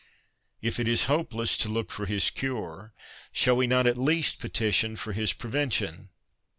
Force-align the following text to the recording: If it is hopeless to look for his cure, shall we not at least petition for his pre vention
If 0.63 0.79
it 0.79 0.87
is 0.87 1.03
hopeless 1.05 1.55
to 1.57 1.69
look 1.69 1.91
for 1.91 2.07
his 2.07 2.31
cure, 2.31 2.91
shall 3.31 3.55
we 3.55 3.67
not 3.67 3.85
at 3.85 3.99
least 3.99 4.39
petition 4.39 4.95
for 4.95 5.13
his 5.13 5.31
pre 5.31 5.51
vention 5.51 6.07